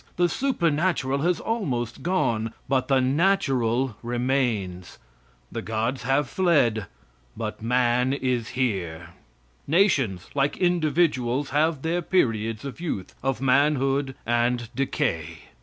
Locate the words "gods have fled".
5.61-6.87